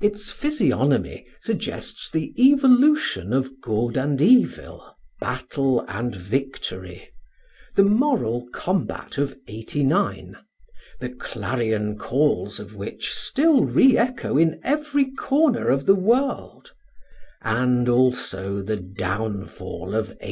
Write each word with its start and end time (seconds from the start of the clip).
Its 0.00 0.30
physiognomy 0.30 1.26
suggests 1.40 2.08
the 2.08 2.32
evolution 2.40 3.32
of 3.32 3.60
good 3.60 3.96
and 3.96 4.22
evil, 4.22 4.94
battle 5.20 5.84
and 5.88 6.14
victory; 6.14 7.10
the 7.74 7.82
moral 7.82 8.46
combat 8.52 9.18
of 9.18 9.36
'89, 9.48 10.36
the 11.00 11.08
clarion 11.08 11.98
calls 11.98 12.60
of 12.60 12.76
which 12.76 13.12
still 13.12 13.64
re 13.64 13.98
echo 13.98 14.38
in 14.38 14.60
every 14.62 15.10
corner 15.10 15.66
of 15.68 15.86
the 15.86 15.96
world; 15.96 16.70
and 17.42 17.88
also 17.88 18.62
the 18.62 18.76
downfall 18.76 19.88
of 19.98 20.10
1814. 20.10 20.16